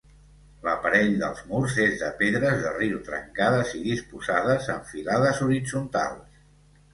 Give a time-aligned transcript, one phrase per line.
[0.67, 6.43] L'aparell dels murs és de pedres de riu trencades i disposades en filades horitzontals.